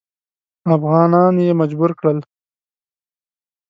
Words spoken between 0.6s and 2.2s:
افغانان یې مجبور کړل.